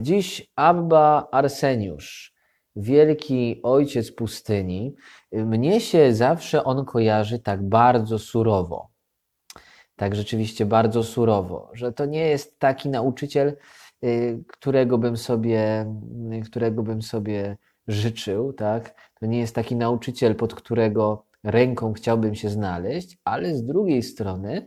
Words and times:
Dziś 0.00 0.52
Abba 0.56 1.28
Arseniusz, 1.30 2.34
wielki 2.76 3.60
ojciec 3.62 4.12
pustyni, 4.12 4.94
mnie 5.32 5.80
się 5.80 6.14
zawsze 6.14 6.64
on 6.64 6.84
kojarzy 6.84 7.38
tak 7.38 7.68
bardzo 7.68 8.18
surowo. 8.18 8.88
Tak 9.96 10.14
rzeczywiście 10.14 10.66
bardzo 10.66 11.02
surowo, 11.04 11.70
że 11.72 11.92
to 11.92 12.04
nie 12.04 12.28
jest 12.28 12.58
taki 12.58 12.88
nauczyciel, 12.88 13.56
y, 14.04 14.44
którego 14.48 14.98
bym 14.98 15.16
sobie, 15.16 15.86
którego 16.44 16.82
bym 16.82 17.02
sobie 17.02 17.56
życzył, 17.88 18.52
tak? 18.52 19.10
To 19.20 19.26
nie 19.26 19.38
jest 19.38 19.54
taki 19.54 19.76
nauczyciel, 19.76 20.34
pod 20.34 20.54
którego 20.54 21.26
ręką 21.44 21.92
chciałbym 21.92 22.34
się 22.34 22.48
znaleźć, 22.48 23.18
ale 23.24 23.54
z 23.54 23.64
drugiej 23.64 24.02
strony 24.02 24.66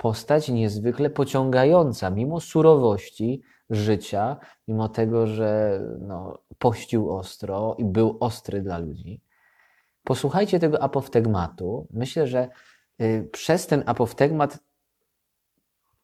postać 0.00 0.48
niezwykle 0.48 1.10
pociągająca, 1.10 2.10
mimo 2.10 2.40
surowości 2.40 3.42
życia, 3.70 4.36
mimo 4.68 4.88
tego, 4.88 5.26
że 5.26 5.80
no, 6.00 6.38
pościł 6.58 7.16
ostro 7.16 7.76
i 7.78 7.84
był 7.84 8.16
ostry 8.20 8.62
dla 8.62 8.78
ludzi. 8.78 9.20
Posłuchajcie 10.04 10.58
tego 10.58 10.82
apoftegmatu. 10.82 11.86
Myślę, 11.90 12.26
że 12.26 12.48
y, 13.00 13.28
przez 13.32 13.66
ten 13.66 13.82
apoftegmat 13.86 14.58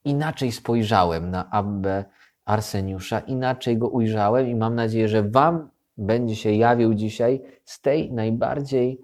inaczej 0.04 0.52
spojrzałem 0.52 1.30
na 1.30 1.50
Abbę 1.50 2.04
Arseniusza, 2.44 3.20
inaczej 3.20 3.78
go 3.78 3.88
ujrzałem 3.88 4.48
i 4.48 4.54
mam 4.54 4.74
nadzieję, 4.74 5.08
że 5.08 5.22
Wam 5.22 5.70
będzie 5.96 6.36
się 6.36 6.52
jawił 6.52 6.94
dzisiaj 6.94 7.42
z 7.64 7.80
tej 7.80 8.12
najbardziej, 8.12 9.00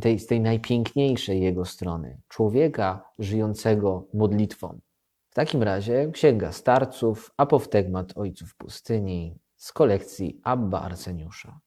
tej, 0.00 0.18
z 0.18 0.26
tej 0.26 0.40
najpiękniejszej 0.40 1.42
jego 1.42 1.64
strony. 1.64 2.20
Człowieka 2.28 3.10
żyjącego 3.18 4.06
modlitwą. 4.14 4.80
W 5.30 5.34
takim 5.34 5.62
razie 5.62 6.10
Księga 6.12 6.52
Starców, 6.52 7.30
Apoftegmat 7.36 8.12
Ojców 8.16 8.56
Pustyni 8.56 9.38
z 9.56 9.72
kolekcji 9.72 10.40
Abba 10.44 10.80
Arseniusza. 10.80 11.60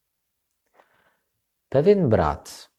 Pewien 1.68 2.08
brat 2.08 2.70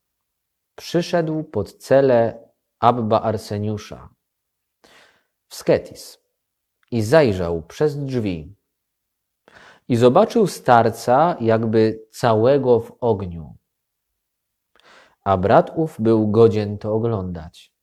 przyszedł 0.75 1.43
pod 1.43 1.73
cele 1.73 2.49
Abba 2.79 3.21
Arseniusza 3.21 4.09
w 5.47 5.55
Sketis 5.55 6.19
i 6.91 7.01
zajrzał 7.01 7.61
przez 7.61 8.05
drzwi 8.05 8.55
i 9.87 9.95
zobaczył 9.95 10.47
starca 10.47 11.37
jakby 11.39 12.05
całego 12.11 12.79
w 12.79 12.91
ogniu. 12.99 13.55
A 15.23 15.37
brat 15.37 15.71
ów 15.75 15.95
był 15.99 16.31
godzien 16.31 16.77
to 16.77 16.93
oglądać. 16.93 17.73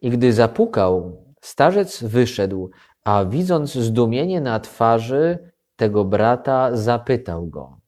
I 0.00 0.10
gdy 0.10 0.32
zapukał, 0.32 1.24
starzec 1.40 2.02
wyszedł, 2.02 2.70
a 3.04 3.24
widząc 3.24 3.74
zdumienie 3.74 4.40
na 4.40 4.60
twarzy 4.60 5.52
tego 5.76 6.04
brata, 6.04 6.76
zapytał 6.76 7.46
go: 7.46 7.80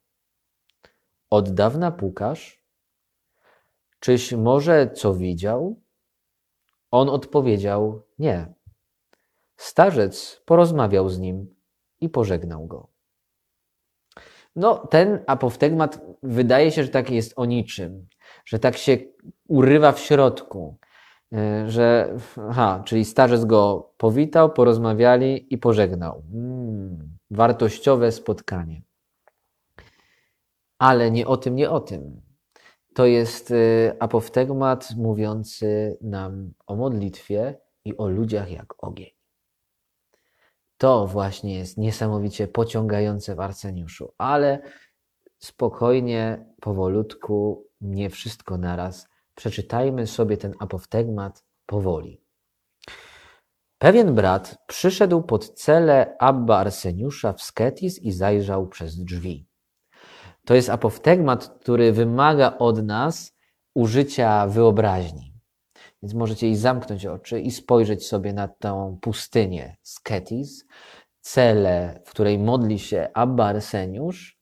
Od 1.31 1.51
dawna 1.51 1.91
pukasz? 1.91 2.65
Czyś 4.01 4.33
może 4.33 4.91
co 4.91 5.15
widział? 5.15 5.81
On 6.91 7.09
odpowiedział: 7.09 8.03
Nie. 8.19 8.55
Starzec 9.57 10.43
porozmawiał 10.45 11.09
z 11.09 11.19
nim 11.19 11.55
i 12.01 12.09
pożegnał 12.09 12.67
go. 12.67 12.89
No, 14.57 14.87
ten 14.87 15.25
apoftegmat 15.27 16.01
wydaje 16.23 16.71
się, 16.71 16.85
że 16.85 16.89
tak 16.89 17.11
jest 17.11 17.33
o 17.37 17.45
niczym, 17.45 18.07
że 18.45 18.59
tak 18.59 18.77
się 18.77 18.99
urywa 19.49 19.93
w 19.93 20.01
środku, 20.01 20.79
e, 21.33 21.71
że, 21.71 22.17
aha, 22.51 22.83
czyli 22.85 23.05
starzec 23.05 23.45
go 23.45 23.93
powitał, 23.97 24.53
porozmawiali 24.53 25.55
i 25.55 25.59
pożegnał. 25.59 26.23
Hmm, 26.33 27.19
wartościowe 27.31 28.13
spotkanie. 28.13 28.83
Ale 30.79 31.11
nie 31.11 31.27
o 31.27 31.37
tym, 31.37 31.57
nie 31.57 31.71
o 31.71 31.81
tym. 31.81 32.21
To 32.95 33.07
jest 33.07 33.51
e, 33.51 33.55
apoftegmat 34.03 34.89
mówiący 34.97 35.99
nam 36.01 36.53
o 36.67 36.77
modlitwie 36.77 37.59
i 37.85 37.97
o 37.97 38.09
ludziach 38.09 38.51
jak 38.51 38.85
ogień. 38.85 39.20
To 40.81 41.07
właśnie 41.07 41.59
jest 41.59 41.79
niesamowicie 41.79 42.49
pociągające 42.49 43.35
w 43.35 43.41
Arseniuszu, 43.41 44.13
ale 44.19 44.63
spokojnie, 45.39 46.47
powolutku, 46.61 47.67
nie 47.81 48.11
wszystko 48.11 48.59
naraz. 48.59 49.09
Przeczytajmy 49.35 50.07
sobie 50.07 50.37
ten 50.37 50.55
apoftegmat 50.59 51.45
powoli. 51.67 52.21
Pewien 53.79 54.15
brat 54.15 54.59
przyszedł 54.67 55.23
pod 55.23 55.49
cele 55.49 56.17
Abba 56.19 56.59
Arseniusza 56.59 57.33
w 57.33 57.43
Sketis 57.43 57.99
i 57.99 58.13
zajrzał 58.13 58.69
przez 58.69 59.05
drzwi. 59.05 59.47
To 60.45 60.55
jest 60.55 60.71
apoftegmat, 60.71 61.49
który 61.61 61.93
wymaga 61.93 62.59
od 62.59 62.83
nas 62.83 63.37
użycia 63.75 64.47
wyobraźni. 64.47 65.30
Więc 66.03 66.15
możecie 66.15 66.49
i 66.49 66.57
zamknąć 66.57 67.07
oczy 67.07 67.41
i 67.41 67.51
spojrzeć 67.51 68.07
sobie 68.07 68.33
na 68.33 68.49
tą 68.49 68.99
pustynię 69.01 69.77
Sketis, 69.83 70.67
celę, 71.21 72.01
w 72.05 72.11
której 72.11 72.39
modli 72.39 72.79
się 72.79 73.09
Abba 73.15 73.47
Arseniusz 73.47 74.41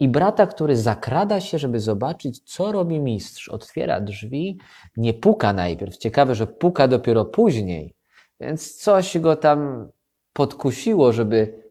i 0.00 0.08
brata, 0.08 0.46
który 0.46 0.76
zakrada 0.76 1.40
się, 1.40 1.58
żeby 1.58 1.80
zobaczyć, 1.80 2.38
co 2.38 2.72
robi 2.72 3.00
mistrz. 3.00 3.48
Otwiera 3.48 4.00
drzwi, 4.00 4.58
nie 4.96 5.14
puka 5.14 5.52
najpierw. 5.52 5.96
Ciekawe, 5.96 6.34
że 6.34 6.46
puka 6.46 6.88
dopiero 6.88 7.24
później. 7.24 7.94
Więc 8.40 8.76
coś 8.76 9.18
go 9.18 9.36
tam 9.36 9.88
podkusiło, 10.32 11.12
żeby 11.12 11.62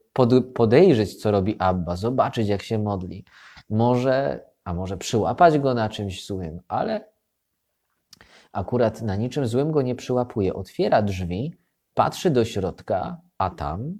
podejrzeć, 0.53 1.15
co 1.15 1.31
robi 1.31 1.55
Abba, 1.59 1.95
zobaczyć, 1.95 2.47
jak 2.47 2.63
się 2.63 2.79
modli. 2.79 3.25
Może, 3.69 4.45
a 4.63 4.73
może 4.73 4.97
przyłapać 4.97 5.59
go 5.59 5.73
na 5.73 5.89
czymś 5.89 6.25
złym, 6.25 6.59
ale 6.67 7.16
akurat 8.57 9.01
na 9.01 9.15
niczym 9.15 9.47
złym 9.47 9.71
go 9.71 9.81
nie 9.81 9.95
przyłapuje. 9.95 10.53
Otwiera 10.53 11.01
drzwi, 11.01 11.53
patrzy 11.93 12.29
do 12.29 12.45
środka, 12.45 13.21
a 13.37 13.49
tam 13.49 13.99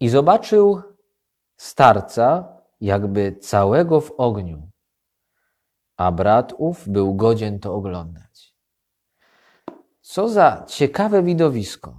i 0.00 0.08
zobaczył 0.08 0.82
starca, 1.56 2.58
jakby 2.80 3.36
całego 3.36 4.00
w 4.00 4.10
ogniu, 4.16 4.70
a 5.96 6.12
brat 6.12 6.54
ów 6.58 6.88
był 6.88 7.14
godzien 7.14 7.60
to 7.60 7.74
oglądać. 7.74 8.54
Co 10.00 10.28
za 10.28 10.64
ciekawe 10.68 11.22
widowisko. 11.22 11.96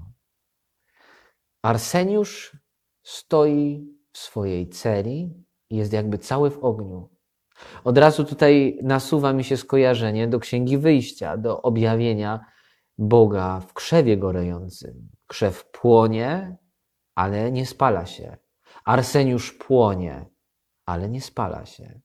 Arseniusz 1.61 2.57
stoi 3.03 3.87
w 4.11 4.17
swojej 4.17 4.69
celi 4.69 5.45
i 5.69 5.77
jest 5.77 5.93
jakby 5.93 6.17
cały 6.17 6.49
w 6.51 6.63
ogniu. 6.63 7.14
Od 7.83 7.97
razu 7.97 8.23
tutaj 8.23 8.79
nasuwa 8.83 9.33
mi 9.33 9.43
się 9.43 9.57
skojarzenie 9.57 10.27
do 10.27 10.39
Księgi 10.39 10.77
Wyjścia, 10.77 11.37
do 11.37 11.61
objawienia 11.61 12.45
Boga 12.97 13.59
w 13.59 13.73
krzewie 13.73 14.17
gorejącym. 14.17 15.09
Krzew 15.27 15.65
płonie, 15.71 16.57
ale 17.15 17.51
nie 17.51 17.65
spala 17.65 18.05
się. 18.05 18.37
Arseniusz 18.85 19.51
płonie, 19.53 20.25
ale 20.85 21.09
nie 21.09 21.21
spala 21.21 21.65
się. 21.65 21.99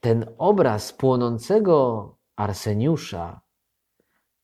Ten 0.00 0.34
obraz 0.38 0.92
płonącego 0.92 2.08
Arseniusza 2.36 3.40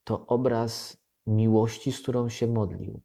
to 0.04 0.26
obraz 0.26 0.97
miłości, 1.26 1.92
z 1.92 2.00
którą 2.03 2.28
się 2.28 2.47
modlił. 2.47 3.03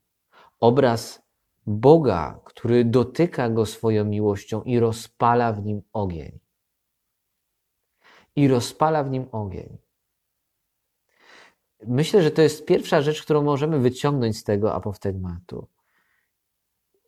Obraz 0.60 1.23
Boga, 1.68 2.40
który 2.44 2.85
dotyka 2.85 3.50
go 3.50 3.66
swoją 3.66 4.06
miłością 4.06 4.63
i 4.63 4.79
rozpala 4.79 5.53
w 5.53 5.66
nim 5.66 5.81
ogień. 5.94 6.40
I 8.35 8.47
rozpala 8.47 9.03
w 9.03 9.09
nim 9.09 9.28
ogień. 9.31 9.78
Myślę, 11.88 12.24
że 12.24 12.31
to 12.31 12.41
jest 12.41 12.66
pierwsza 12.66 13.01
rzecz, 13.01 13.24
którą 13.24 13.41
możemy 13.41 13.79
wyciągnąć 13.79 14.38
z 14.38 14.44
tego 14.44 14.74
apoftegmatu. 14.74 15.68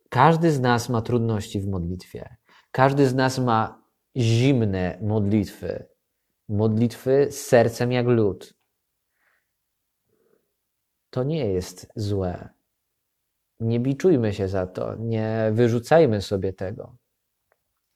Każdy 0.08 0.52
z 0.52 0.60
nas 0.60 0.88
ma 0.88 1.02
trudności 1.02 1.60
w 1.60 1.68
modlitwie. 1.68 2.36
Każdy 2.70 3.08
z 3.08 3.14
nas 3.14 3.38
ma 3.38 3.82
zimne 4.16 4.98
modlitwy. 5.02 5.88
Modlitwy 6.48 7.28
z 7.30 7.46
sercem 7.46 7.92
jak 7.92 8.06
lód. 8.06 8.54
To 11.10 11.24
nie 11.24 11.52
jest 11.52 11.92
złe. 11.96 12.55
Nie 13.60 13.80
biczujmy 13.80 14.32
się 14.32 14.48
za 14.48 14.66
to, 14.66 14.94
nie 14.96 15.50
wyrzucajmy 15.52 16.22
sobie 16.22 16.52
tego. 16.52 16.96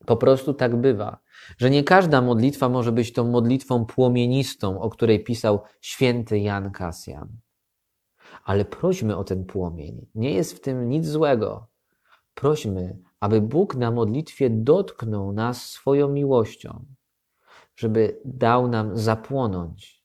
Po 0.07 0.17
prostu 0.17 0.55
tak 0.55 0.77
bywa, 0.77 1.19
że 1.59 1.71
nie 1.71 1.85
każda 1.85 2.23
modlitwa 2.23 2.69
może 2.69 2.93
być 2.93 3.13
tą 3.13 3.31
modlitwą 3.31 3.87
płomienistą, 3.87 4.81
o 4.81 4.91
której 4.91 5.25
pisał 5.25 5.61
święty 5.81 6.39
Jan 6.39 6.71
Kasjan. 6.71 7.29
Ale 8.45 8.65
prośmy 8.65 9.17
o 9.17 9.25
ten 9.25 9.45
płomień. 9.45 10.07
Nie 10.15 10.35
jest 10.35 10.57
w 10.57 10.61
tym 10.61 10.89
nic 10.89 11.07
złego. 11.07 11.67
Prośmy, 12.35 12.99
aby 13.21 13.41
Bóg 13.41 13.75
na 13.75 13.91
modlitwie 13.91 14.51
dotknął 14.51 15.33
nas 15.33 15.63
swoją 15.63 16.09
miłością, 16.09 16.85
żeby 17.77 18.21
dał 18.25 18.69
nam 18.69 18.97
zapłonąć, 18.97 20.05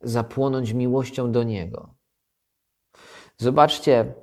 zapłonąć 0.00 0.72
miłością 0.72 1.32
do 1.32 1.42
Niego. 1.42 1.94
Zobaczcie, 3.38 4.14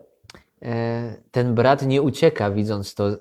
ten 1.31 1.55
brat 1.55 1.81
nie 1.81 2.01
ucieka, 2.01 2.51
widząc 2.51 2.95
to 2.95 3.07
e, 3.09 3.17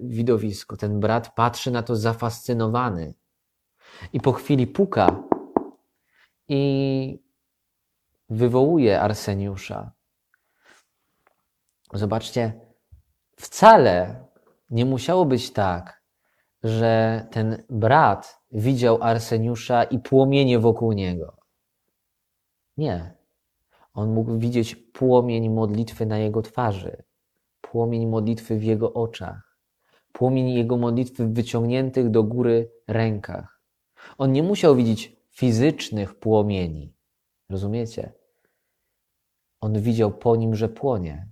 widowisko. 0.00 0.76
Ten 0.76 1.00
brat 1.00 1.34
patrzy 1.34 1.70
na 1.70 1.82
to 1.82 1.96
zafascynowany. 1.96 3.14
I 4.12 4.20
po 4.20 4.32
chwili 4.32 4.66
puka 4.66 5.22
i 6.48 7.22
wywołuje 8.30 9.00
Arseniusza. 9.00 9.92
Zobaczcie, 11.94 12.60
wcale 13.36 14.24
nie 14.70 14.84
musiało 14.84 15.24
być 15.24 15.52
tak, 15.52 16.02
że 16.62 17.26
ten 17.30 17.62
brat 17.70 18.38
widział 18.50 19.02
Arseniusza 19.02 19.84
i 19.84 19.98
płomienie 19.98 20.58
wokół 20.58 20.92
niego. 20.92 21.36
Nie. 22.76 23.21
On 23.94 24.12
mógł 24.12 24.38
widzieć 24.38 24.76
płomień 24.76 25.48
modlitwy 25.48 26.06
na 26.06 26.18
jego 26.18 26.42
twarzy, 26.42 27.02
płomień 27.60 28.06
modlitwy 28.06 28.58
w 28.58 28.64
jego 28.64 28.92
oczach, 28.92 29.58
płomień 30.12 30.50
jego 30.50 30.76
modlitwy 30.76 31.26
w 31.26 31.34
wyciągniętych 31.34 32.10
do 32.10 32.22
góry 32.22 32.70
rękach. 32.88 33.60
On 34.18 34.32
nie 34.32 34.42
musiał 34.42 34.76
widzieć 34.76 35.16
fizycznych 35.30 36.14
płomieni. 36.14 36.94
Rozumiecie? 37.50 38.12
On 39.60 39.80
widział 39.80 40.10
po 40.10 40.36
nim, 40.36 40.54
że 40.54 40.68
płonie. 40.68 41.28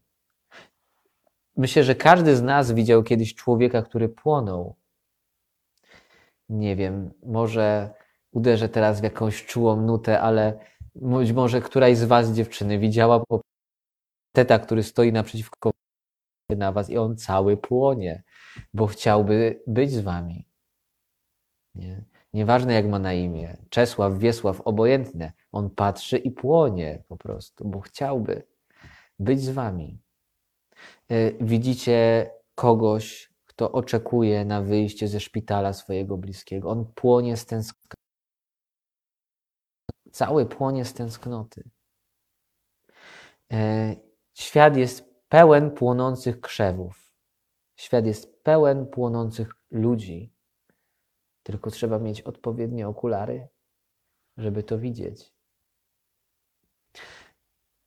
Myślę, 1.57 1.85
że 1.85 1.95
każdy 1.95 2.37
z 2.37 2.43
nas 2.43 2.73
widział 2.73 3.03
kiedyś 3.03 3.35
człowieka, 3.35 3.83
który 3.83 4.09
płonął. 4.09 4.77
Nie 6.49 6.77
wiem, 6.77 7.11
może 7.23 7.91
uderzę 8.33 8.69
teraz 8.69 9.01
w 9.01 9.05
jakąś 9.05 9.47
czułą 9.47 9.81
nutę, 9.81 10.21
ale 10.21 10.59
być 10.95 11.33
może 11.33 11.61
któraś 11.61 11.97
z 11.97 12.05
Was, 12.05 12.33
dziewczyny, 12.33 12.79
widziała 12.79 13.25
teta, 14.33 14.59
który 14.59 14.83
stoi 14.83 15.13
naprzeciwko 15.13 15.71
na 16.49 16.73
Was 16.73 16.91
i 16.91 16.99
on 16.99 17.17
cały 17.17 17.57
płonie, 17.57 18.23
bo 18.75 18.87
chciałby 18.87 19.63
być 19.67 19.91
z 19.91 20.01
Wami. 20.01 20.47
Nie? 21.75 22.05
Nieważne 22.35 22.75
jak 22.75 22.87
ma 22.87 22.99
na 22.99 23.13
imię, 23.13 23.57
Czesław, 23.71 24.19
Wiesław, 24.19 24.61
obojętne, 24.61 25.33
on 25.53 25.71
patrzy 25.71 26.19
i 26.19 26.31
płonie 26.31 27.03
po 27.09 27.17
prostu, 27.17 27.69
bo 27.69 27.81
chciałby 27.81 28.43
być 29.19 29.41
z 29.41 29.51
Wami. 29.51 30.01
E, 31.09 31.33
widzicie 31.45 32.31
kogoś, 32.55 33.31
kto 33.47 33.73
oczekuje 33.73 34.45
na 34.45 34.63
wyjście 34.63 35.09
ze 35.09 35.21
szpitala 35.21 35.73
swojego 35.73 36.17
bliskiego. 36.17 36.71
On 36.71 36.93
płonie 36.95 37.37
z 37.37 37.47
tęsknoty. 37.47 38.00
Cały 40.11 40.47
płonie 40.47 40.85
z 40.85 40.95
tęsknoty. 40.95 41.71
E, 43.53 43.97
świat 44.35 44.77
jest 44.77 45.11
pełen 45.29 45.71
płonących 45.71 46.41
krzewów. 46.41 47.13
Świat 47.77 48.07
jest 48.07 48.43
pełen 48.43 48.87
płonących 48.87 49.55
ludzi. 49.71 50.33
Tylko 51.43 51.71
trzeba 51.71 51.99
mieć 51.99 52.21
odpowiednie 52.21 52.89
okulary, 52.89 53.49
żeby 54.37 54.63
to 54.63 54.79
widzieć. 54.79 55.33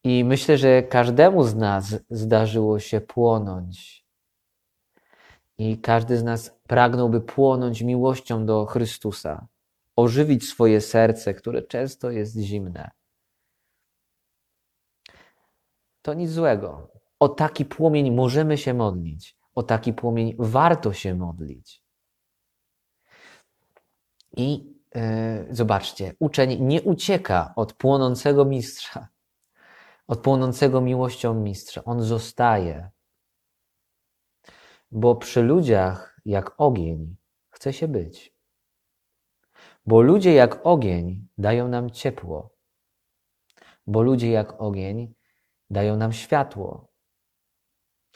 I 0.03 0.23
myślę, 0.23 0.57
że 0.57 0.83
każdemu 0.83 1.43
z 1.43 1.55
nas 1.55 1.95
zdarzyło 2.09 2.79
się 2.79 3.01
płonąć. 3.01 4.05
I 5.57 5.77
każdy 5.77 6.17
z 6.17 6.23
nas 6.23 6.59
pragnąłby 6.67 7.21
płonąć 7.21 7.81
miłością 7.81 8.45
do 8.45 8.65
Chrystusa, 8.65 9.47
ożywić 9.95 10.47
swoje 10.49 10.81
serce, 10.81 11.33
które 11.33 11.63
często 11.63 12.11
jest 12.11 12.37
zimne. 12.37 12.91
To 16.01 16.13
nic 16.13 16.31
złego. 16.31 16.91
O 17.19 17.29
taki 17.29 17.65
płomień 17.65 18.11
możemy 18.11 18.57
się 18.57 18.73
modlić. 18.73 19.37
O 19.55 19.63
taki 19.63 19.93
płomień 19.93 20.35
warto 20.39 20.93
się 20.93 21.15
modlić. 21.15 21.83
I 24.37 24.73
yy, 24.95 25.55
zobaczcie, 25.55 26.13
uczeń 26.19 26.65
nie 26.65 26.81
ucieka 26.81 27.53
od 27.55 27.73
płonącego 27.73 28.45
mistrza 28.45 29.13
od 30.07 30.19
płonącego 30.21 30.81
miłością 30.81 31.33
mistrza. 31.33 31.83
On 31.83 32.01
zostaje. 32.01 32.89
Bo 34.91 35.15
przy 35.15 35.41
ludziach, 35.41 36.19
jak 36.25 36.53
ogień, 36.57 37.15
chce 37.49 37.73
się 37.73 37.87
być. 37.87 38.32
Bo 39.85 40.01
ludzie, 40.01 40.33
jak 40.33 40.59
ogień, 40.65 41.27
dają 41.37 41.67
nam 41.67 41.89
ciepło. 41.89 42.55
Bo 43.87 44.01
ludzie, 44.01 44.31
jak 44.31 44.61
ogień, 44.61 45.13
dają 45.69 45.97
nam 45.97 46.13
światło. 46.13 46.87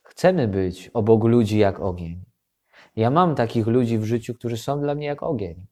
Chcemy 0.04 0.48
być 0.48 0.90
obok 0.94 1.24
ludzi 1.24 1.58
jak 1.58 1.80
ogień. 1.80 2.26
Ja 2.96 3.10
mam 3.10 3.36
takich 3.36 3.68
ludzi 3.68 3.98
w 3.98 4.04
życiu, 4.04 4.34
którzy 4.34 4.58
są 4.58 4.82
dla 4.82 4.96
mnie 4.96 5.08
jak 5.08 5.24
ogień, 5.24 5.68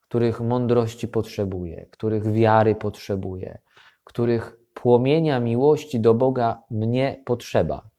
których 0.00 0.40
mądrości 0.40 1.08
potrzebuję, 1.08 1.86
których 1.90 2.32
wiary 2.32 2.74
potrzebuję, 2.74 3.58
których 4.04 4.56
płomienia 4.74 5.40
miłości 5.40 6.00
do 6.00 6.14
Boga 6.14 6.62
mnie 6.70 7.22
potrzeba, 7.26 7.90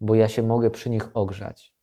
bo 0.00 0.14
ja 0.14 0.28
się 0.28 0.42
mogę 0.42 0.70
przy 0.70 0.90
nich 0.90 1.10
ogrzać. 1.14 1.77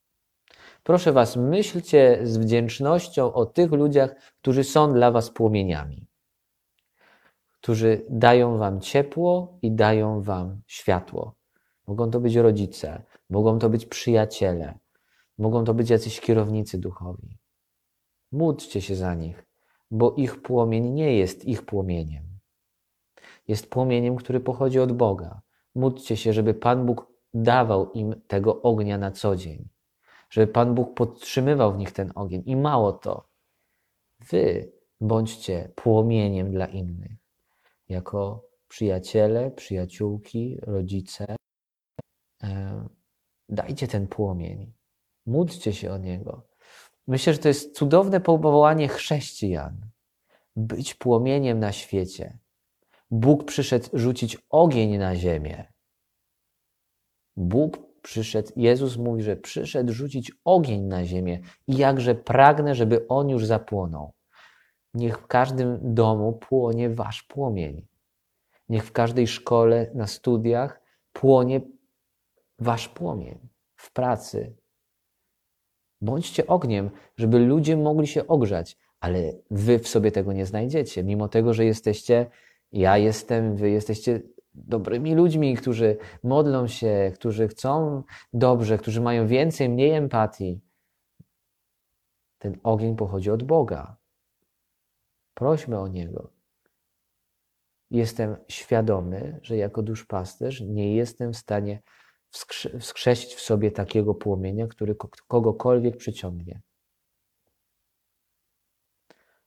Proszę 0.85 1.11
Was, 1.11 1.35
myślcie 1.35 2.19
z 2.23 2.37
wdzięcznością 2.37 3.33
o 3.33 3.45
tych 3.45 3.71
ludziach, 3.71 4.15
którzy 4.41 4.63
są 4.63 4.93
dla 4.93 5.11
Was 5.11 5.29
płomieniami, 5.29 6.07
którzy 7.51 8.05
dają 8.09 8.57
Wam 8.57 8.81
ciepło 8.81 9.57
i 9.61 9.71
dają 9.71 10.21
Wam 10.21 10.61
światło. 10.67 11.35
Mogą 11.87 12.11
to 12.11 12.19
być 12.19 12.35
rodzice, 12.35 13.03
mogą 13.29 13.59
to 13.59 13.69
być 13.69 13.85
przyjaciele, 13.85 14.79
mogą 15.37 15.63
to 15.63 15.73
być 15.73 15.89
jacyś 15.89 16.21
kierownicy 16.21 16.77
duchowi. 16.77 17.37
Módlcie 18.31 18.81
się 18.81 18.95
za 18.95 19.15
nich, 19.15 19.45
bo 19.91 20.13
ich 20.17 20.41
płomień 20.41 20.89
nie 20.89 21.17
jest 21.17 21.45
ich 21.45 21.65
płomieniem 21.65 22.35
jest 23.47 23.69
płomieniem, 23.69 24.15
który 24.15 24.39
pochodzi 24.39 24.79
od 24.79 24.91
Boga. 24.91 25.41
Módlcie 25.75 26.17
się, 26.17 26.33
żeby 26.33 26.53
Pan 26.53 26.85
Bóg 26.85 27.07
dawał 27.33 27.91
im 27.91 28.21
tego 28.27 28.61
ognia 28.61 28.97
na 28.97 29.11
co 29.11 29.35
dzień, 29.35 29.69
żeby 30.35 30.47
Pan 30.47 30.75
Bóg 30.75 30.93
podtrzymywał 30.93 31.73
w 31.73 31.77
nich 31.77 31.91
ten 31.91 32.11
ogień. 32.15 32.43
I 32.45 32.55
mało 32.55 32.91
to, 32.91 33.29
wy 34.19 34.71
bądźcie 35.01 35.71
płomieniem 35.75 36.51
dla 36.51 36.65
innych, 36.65 37.17
jako 37.89 38.47
przyjaciele, 38.67 39.51
przyjaciółki, 39.51 40.57
rodzice. 40.61 41.35
E, 42.43 42.87
dajcie 43.49 43.87
ten 43.87 44.07
płomień, 44.07 44.73
módlcie 45.25 45.73
się 45.73 45.91
o 45.91 45.97
niego. 45.97 46.47
Myślę, 47.07 47.33
że 47.33 47.39
to 47.39 47.47
jest 47.47 47.75
cudowne 47.75 48.21
powołanie 48.21 48.87
chrześcijan. 48.87 49.89
Być 50.55 50.93
płomieniem 50.93 51.59
na 51.59 51.71
świecie 51.71 52.37
Bóg 53.11 53.45
przyszedł 53.45 53.89
rzucić 53.93 54.37
ogień 54.49 54.97
na 54.97 55.15
ziemię. 55.15 55.73
Bóg 57.37 57.84
przyszedł, 58.05 58.51
Jezus 58.55 58.97
mówi, 58.97 59.23
że 59.23 59.35
przyszedł 59.35 59.93
rzucić 59.93 60.31
ogień 60.43 60.81
na 60.81 61.05
ziemię 61.05 61.39
i 61.67 61.77
jakże 61.77 62.15
pragnę, 62.15 62.75
żeby 62.75 63.07
on 63.07 63.29
już 63.29 63.45
zapłonął. 63.45 64.13
Niech 64.93 65.17
w 65.19 65.27
każdym 65.27 65.79
domu 65.81 66.33
płonie 66.33 66.89
wasz 66.89 67.23
płomień. 67.23 67.87
Niech 68.69 68.85
w 68.85 68.91
każdej 68.91 69.27
szkole, 69.27 69.91
na 69.93 70.07
studiach 70.07 70.81
płonie 71.13 71.61
wasz 72.59 72.89
płomień. 72.89 73.39
W 73.75 73.93
pracy. 73.93 74.55
Bądźcie 76.01 76.47
ogniem, 76.47 76.89
żeby 77.17 77.39
ludzie 77.39 77.77
mogli 77.77 78.07
się 78.07 78.27
ogrzać, 78.27 78.77
ale 78.99 79.33
wy 79.51 79.79
w 79.79 79.87
sobie 79.87 80.11
tego 80.11 80.33
nie 80.33 80.45
znajdziecie, 80.45 81.03
mimo 81.03 81.27
tego, 81.27 81.53
że 81.53 81.65
jesteście 81.65 82.25
ja 82.71 82.97
jestem, 82.97 83.55
wy 83.55 83.69
jesteście 83.69 84.21
dobrymi 84.55 85.15
ludźmi, 85.15 85.55
którzy 85.55 85.97
modlą 86.23 86.67
się, 86.67 87.11
którzy 87.15 87.47
chcą 87.47 88.03
dobrze, 88.33 88.77
którzy 88.77 89.01
mają 89.01 89.27
więcej, 89.27 89.69
mniej 89.69 89.91
empatii. 89.91 90.61
Ten 92.37 92.57
ogień 92.63 92.95
pochodzi 92.95 93.31
od 93.31 93.43
Boga. 93.43 93.97
Prośmy 95.33 95.79
o 95.79 95.87
niego. 95.87 96.29
Jestem 97.91 98.37
świadomy, 98.47 99.39
że 99.41 99.57
jako 99.57 99.83
duszpasterz 99.83 100.61
nie 100.61 100.95
jestem 100.95 101.33
w 101.33 101.37
stanie 101.37 101.81
wskrzesić 102.79 103.35
w 103.35 103.41
sobie 103.41 103.71
takiego 103.71 104.13
płomienia, 104.15 104.67
który 104.67 104.95
kogokolwiek 105.27 105.97
przyciągnie. 105.97 106.61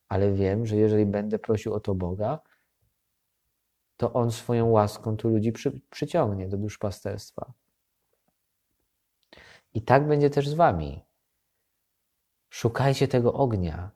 Ale 0.09 0.33
wiem, 0.33 0.67
że 0.67 0.77
jeżeli 0.77 1.07
będę 1.07 1.39
prosił 1.39 1.75
o 1.75 1.81
to 1.81 1.95
Boga, 1.95 2.41
to 3.99 4.13
On 4.13 4.33
swoją 4.33 4.71
łaską 4.71 5.17
tu 5.17 5.29
ludzi 5.29 5.53
przy, 5.53 5.81
przyciągnie 5.91 6.49
do 6.49 6.57
duszpasterstwa. 6.57 7.53
I 9.75 9.83
tak 9.83 10.09
będzie 10.09 10.31
też 10.31 10.49
z 10.49 10.55
wami. 10.55 11.05
Szukajcie 12.51 13.09
tego 13.09 13.33
ognia. 13.33 13.91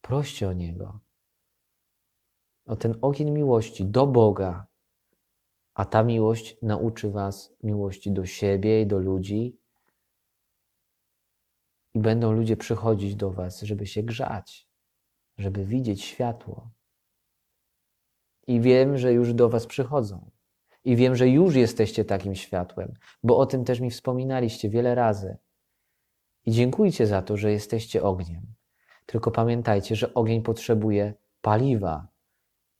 Proście 0.00 0.48
o 0.48 0.52
niego. 0.52 1.00
O 2.66 2.76
ten 2.76 2.98
ogień 3.02 3.30
miłości 3.30 3.86
do 3.86 4.06
Boga, 4.06 4.66
A 5.74 5.84
ta 5.84 6.02
miłość 6.02 6.56
nauczy 6.62 7.10
Was 7.10 7.52
miłości 7.62 8.12
do 8.12 8.26
siebie 8.26 8.82
i 8.82 8.86
do 8.86 8.98
ludzi. 8.98 9.58
I 11.94 11.98
będą 12.00 12.32
ludzie 12.32 12.56
przychodzić 12.56 13.16
do 13.16 13.30
Was, 13.30 13.60
żeby 13.60 13.86
się 13.86 14.02
grzać, 14.02 14.68
żeby 15.38 15.64
widzieć 15.64 16.04
światło. 16.04 16.70
I 18.50 18.60
wiem, 18.60 18.98
że 18.98 19.12
już 19.12 19.34
do 19.34 19.48
Was 19.48 19.66
przychodzą. 19.66 20.30
I 20.84 20.96
wiem, 20.96 21.16
że 21.16 21.28
już 21.28 21.54
jesteście 21.54 22.04
takim 22.04 22.34
światłem, 22.34 22.94
bo 23.22 23.38
o 23.38 23.46
tym 23.46 23.64
też 23.64 23.80
mi 23.80 23.90
wspominaliście 23.90 24.70
wiele 24.70 24.94
razy. 24.94 25.36
I 26.46 26.50
dziękujcie 26.50 27.06
za 27.06 27.22
to, 27.22 27.36
że 27.36 27.52
jesteście 27.52 28.02
ogniem. 28.02 28.42
Tylko 29.06 29.30
pamiętajcie, 29.30 29.96
że 29.96 30.14
ogień 30.14 30.42
potrzebuje 30.42 31.14
paliwa 31.40 32.06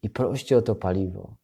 i 0.03 0.11
proście 0.11 0.57
o 0.57 0.63
to 0.63 0.75
paliwo. 0.75 1.37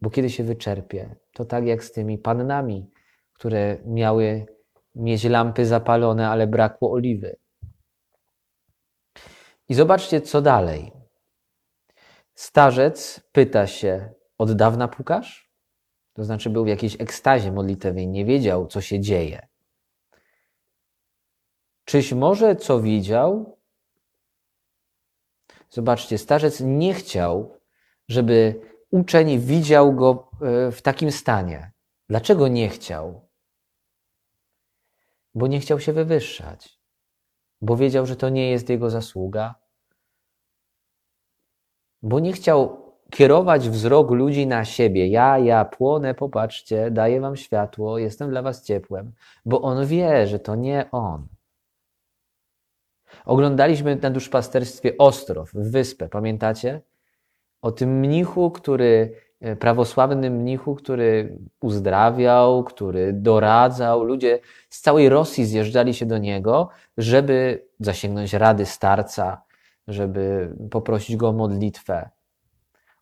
Bo 0.00 0.10
kiedy 0.10 0.30
się 0.30 0.44
wyczerpie, 0.44 1.16
to 1.32 1.44
tak 1.44 1.66
jak 1.66 1.84
z 1.84 1.92
tymi 1.92 2.18
pannami, 2.18 2.90
które 3.32 3.76
miały 3.86 4.46
mieć 4.94 5.24
lampy 5.24 5.66
zapalone, 5.66 6.28
ale 6.28 6.46
brakło 6.46 6.92
oliwy. 6.92 7.36
I 9.68 9.74
zobaczcie, 9.74 10.20
co 10.20 10.42
dalej. 10.42 10.97
Starzec 12.38 13.20
pyta 13.32 13.66
się, 13.66 14.14
od 14.38 14.52
dawna 14.52 14.88
pukasz? 14.88 15.52
To 16.12 16.24
znaczy 16.24 16.50
był 16.50 16.64
w 16.64 16.68
jakiejś 16.68 17.00
ekstazie 17.00 17.52
modlitewnej, 17.52 18.08
nie 18.08 18.24
wiedział, 18.24 18.66
co 18.66 18.80
się 18.80 19.00
dzieje. 19.00 19.48
Czyś 21.84 22.12
może 22.12 22.56
co 22.56 22.80
widział? 22.80 23.58
Zobaczcie, 25.70 26.18
starzec 26.18 26.60
nie 26.60 26.94
chciał, 26.94 27.58
żeby 28.08 28.60
uczeń 28.90 29.38
widział 29.38 29.94
go 29.94 30.30
e, 30.42 30.72
w 30.72 30.82
takim 30.82 31.12
stanie. 31.12 31.72
Dlaczego 32.08 32.48
nie 32.48 32.68
chciał? 32.68 33.28
Bo 35.34 35.46
nie 35.46 35.60
chciał 35.60 35.80
się 35.80 35.92
wywyższać, 35.92 36.80
bo 37.60 37.76
wiedział, 37.76 38.06
że 38.06 38.16
to 38.16 38.28
nie 38.28 38.50
jest 38.50 38.68
jego 38.68 38.90
zasługa, 38.90 39.67
bo 42.02 42.20
nie 42.20 42.32
chciał 42.32 42.88
kierować 43.10 43.68
wzrok 43.68 44.10
ludzi 44.10 44.46
na 44.46 44.64
siebie. 44.64 45.06
Ja, 45.06 45.38
ja 45.38 45.64
płonę, 45.64 46.14
popatrzcie, 46.14 46.90
daję 46.90 47.20
wam 47.20 47.36
światło, 47.36 47.98
jestem 47.98 48.30
dla 48.30 48.42
was 48.42 48.64
ciepłem, 48.64 49.12
bo 49.44 49.62
on 49.62 49.86
wie, 49.86 50.26
że 50.26 50.38
to 50.38 50.54
nie 50.54 50.88
on. 50.92 51.26
Oglądaliśmy 53.24 53.96
na 53.96 54.10
duszpasterstwie 54.10 54.98
Ostrow, 54.98 55.50
wyspę, 55.54 56.08
pamiętacie? 56.08 56.80
O 57.62 57.72
tym 57.72 57.98
mnichu, 57.98 58.50
który, 58.50 59.12
e, 59.40 59.56
prawosławnym 59.56 60.34
mnichu, 60.34 60.74
który 60.74 61.38
uzdrawiał, 61.60 62.64
który 62.64 63.12
doradzał. 63.12 64.04
Ludzie 64.04 64.38
z 64.68 64.80
całej 64.80 65.08
Rosji 65.08 65.44
zjeżdżali 65.44 65.94
się 65.94 66.06
do 66.06 66.18
niego, 66.18 66.68
żeby 66.96 67.64
zasięgnąć 67.80 68.32
rady 68.32 68.66
starca, 68.66 69.42
żeby 69.88 70.56
poprosić 70.70 71.16
go 71.16 71.28
o 71.28 71.32
modlitwę. 71.32 72.10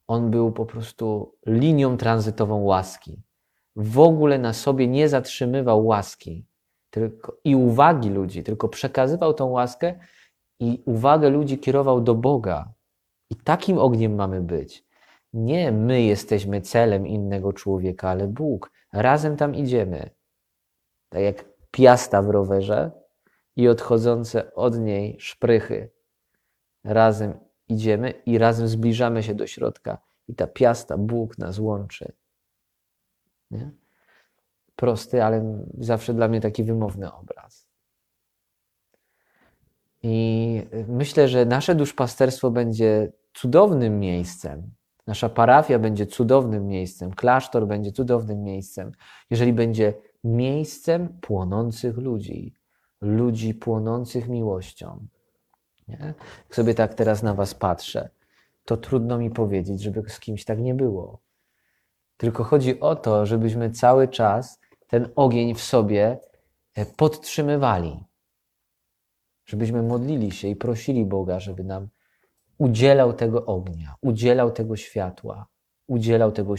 On 0.06 0.30
był 0.30 0.52
po 0.52 0.66
prostu 0.66 1.34
linią 1.46 1.96
tranzytową 1.96 2.62
łaski. 2.62 3.22
W 3.76 3.98
ogóle 3.98 4.38
na 4.38 4.52
sobie 4.52 4.88
nie 4.88 5.08
zatrzymywał 5.08 5.86
łaski 5.86 6.46
tylko, 6.90 7.36
i 7.44 7.56
uwagi 7.56 8.10
ludzi, 8.10 8.42
tylko 8.42 8.68
przekazywał 8.68 9.34
tą 9.34 9.46
łaskę 9.46 9.98
i 10.60 10.82
uwagę 10.86 11.30
ludzi 11.30 11.58
kierował 11.58 12.00
do 12.00 12.14
Boga. 12.14 12.72
I 13.30 13.36
takim 13.36 13.78
ogniem 13.78 14.14
mamy 14.14 14.40
być. 14.40 14.84
Nie 15.32 15.72
my 15.72 16.02
jesteśmy 16.02 16.60
celem 16.60 17.06
innego 17.06 17.52
człowieka, 17.52 18.08
ale 18.08 18.28
Bóg. 18.28 18.70
Razem 18.92 19.36
tam 19.36 19.54
idziemy. 19.54 20.10
Tak 21.08 21.22
jak 21.22 21.44
piasta 21.70 22.22
w 22.22 22.30
rowerze 22.30 22.90
i 23.56 23.68
odchodzące 23.68 24.54
od 24.54 24.78
niej 24.78 25.16
szprychy. 25.20 25.90
Razem 26.86 27.34
idziemy 27.68 28.10
i 28.26 28.38
razem 28.38 28.68
zbliżamy 28.68 29.22
się 29.22 29.34
do 29.34 29.46
środka. 29.46 29.98
I 30.28 30.34
ta 30.34 30.46
piasta, 30.46 30.98
Bóg 30.98 31.38
nas 31.38 31.58
łączy. 31.58 32.12
Nie? 33.50 33.70
Prosty, 34.76 35.24
ale 35.24 35.62
zawsze 35.78 36.14
dla 36.14 36.28
mnie 36.28 36.40
taki 36.40 36.64
wymowny 36.64 37.12
obraz. 37.12 37.66
I 40.02 40.62
myślę, 40.88 41.28
że 41.28 41.46
nasze 41.46 41.74
duszpasterstwo 41.74 42.50
będzie 42.50 43.12
cudownym 43.34 44.00
miejscem. 44.00 44.70
Nasza 45.06 45.28
parafia 45.28 45.78
będzie 45.78 46.06
cudownym 46.06 46.66
miejscem, 46.66 47.14
klasztor 47.14 47.66
będzie 47.66 47.92
cudownym 47.92 48.42
miejscem, 48.42 48.92
jeżeli 49.30 49.52
będzie 49.52 49.94
miejscem 50.24 51.08
płonących 51.20 51.96
ludzi, 51.96 52.54
ludzi 53.00 53.54
płonących 53.54 54.28
miłością. 54.28 55.06
Nie? 55.88 56.14
Jak 56.44 56.54
sobie 56.54 56.74
tak 56.74 56.94
teraz 56.94 57.22
na 57.22 57.34
Was 57.34 57.54
patrzę, 57.54 58.08
to 58.64 58.76
trudno 58.76 59.18
mi 59.18 59.30
powiedzieć, 59.30 59.82
żeby 59.82 60.10
z 60.10 60.20
kimś 60.20 60.44
tak 60.44 60.58
nie 60.58 60.74
było. 60.74 61.20
Tylko 62.16 62.44
chodzi 62.44 62.80
o 62.80 62.96
to, 62.96 63.26
żebyśmy 63.26 63.70
cały 63.70 64.08
czas 64.08 64.60
ten 64.86 65.08
ogień 65.16 65.54
w 65.54 65.62
sobie 65.62 66.18
e, 66.74 66.86
podtrzymywali. 66.86 68.04
Żebyśmy 69.46 69.82
modlili 69.82 70.32
się 70.32 70.48
i 70.48 70.56
prosili 70.56 71.04
Boga, 71.04 71.40
żeby 71.40 71.64
nam 71.64 71.88
udzielał 72.58 73.12
tego 73.12 73.46
ognia, 73.46 73.94
udzielał 74.00 74.50
tego 74.50 74.76
światła, 74.76 75.46
udzielał 75.86 76.32
tego 76.32 76.54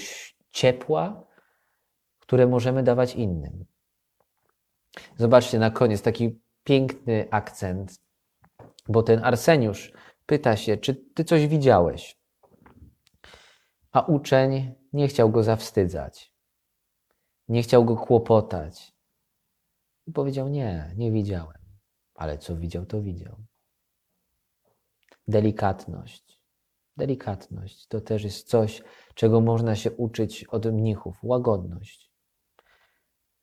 ciepła, 0.49 1.23
które 2.19 2.47
możemy 2.47 2.83
dawać 2.83 3.15
innym. 3.15 3.65
Zobaczcie 5.17 5.59
na 5.59 5.71
koniec 5.71 6.01
taki 6.01 6.39
piękny 6.63 7.27
akcent, 7.31 8.06
bo 8.89 9.03
ten 9.03 9.23
Arseniusz 9.23 9.93
pyta 10.25 10.57
się, 10.57 10.77
czy 10.77 10.95
ty 10.95 11.23
coś 11.23 11.47
widziałeś? 11.47 12.17
A 13.91 14.01
uczeń 14.01 14.75
nie 14.93 15.07
chciał 15.07 15.29
go 15.29 15.43
zawstydzać, 15.43 16.33
nie 17.47 17.63
chciał 17.63 17.85
go 17.85 17.95
kłopotać. 17.95 18.97
I 20.07 20.11
powiedział: 20.11 20.49
Nie, 20.49 20.93
nie 20.95 21.11
widziałem, 21.11 21.61
ale 22.15 22.37
co 22.37 22.55
widział, 22.55 22.85
to 22.85 23.01
widział. 23.01 23.35
Delikatność. 25.27 26.41
Delikatność 26.97 27.87
to 27.87 28.01
też 28.01 28.23
jest 28.23 28.47
coś, 28.49 28.83
czego 29.15 29.41
można 29.41 29.75
się 29.75 29.91
uczyć 29.91 30.43
od 30.43 30.65
mnichów. 30.65 31.17
Łagodność. 31.23 32.11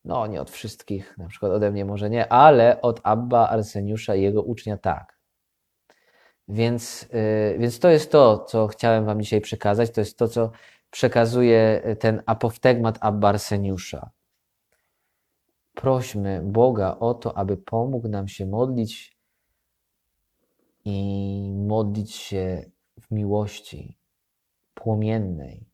No, 0.05 0.27
nie 0.27 0.41
od 0.41 0.51
wszystkich, 0.51 1.17
na 1.17 1.27
przykład 1.27 1.51
ode 1.51 1.71
mnie 1.71 1.85
może 1.85 2.09
nie, 2.09 2.33
ale 2.33 2.81
od 2.81 2.99
Abba 3.03 3.49
Arseniusza 3.49 4.15
i 4.15 4.21
jego 4.21 4.41
ucznia 4.43 4.77
tak. 4.77 5.14
Więc, 6.47 7.07
yy, 7.13 7.59
więc 7.59 7.79
to 7.79 7.89
jest 7.89 8.11
to, 8.11 8.39
co 8.39 8.67
chciałem 8.67 9.05
Wam 9.05 9.21
dzisiaj 9.21 9.41
przekazać. 9.41 9.91
To 9.91 10.01
jest 10.01 10.17
to, 10.17 10.27
co 10.27 10.51
przekazuje 10.91 11.81
ten 11.99 12.23
apoftegmat 12.25 12.97
Abba 13.01 13.29
Arseniusza. 13.29 14.09
Prośmy 15.73 16.41
Boga 16.43 16.97
o 16.99 17.13
to, 17.13 17.37
aby 17.37 17.57
pomógł 17.57 18.07
nam 18.07 18.27
się 18.27 18.45
modlić 18.45 19.17
i 20.85 21.53
modlić 21.67 22.15
się 22.15 22.65
w 23.01 23.11
miłości 23.11 23.97
płomiennej, 24.73 25.65